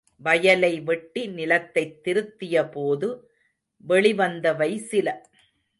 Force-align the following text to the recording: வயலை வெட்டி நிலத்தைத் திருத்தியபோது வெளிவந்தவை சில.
வயலை 0.15 0.81
வெட்டி 0.81 1.27
நிலத்தைத் 1.27 1.99
திருத்தியபோது 2.03 3.19
வெளிவந்தவை 3.87 4.77
சில. 4.77 5.07